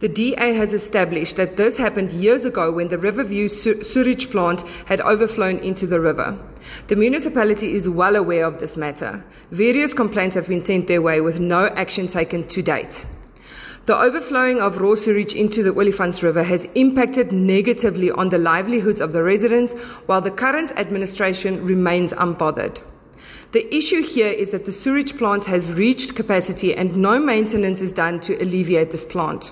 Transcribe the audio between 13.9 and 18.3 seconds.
overflowing of raw sewage into the Olifants River has impacted negatively on